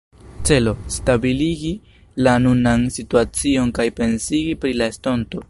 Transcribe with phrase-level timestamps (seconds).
[0.47, 1.69] Celo: stabiligi
[2.29, 5.37] la nunan situacion kaj pensigi pri la estonto.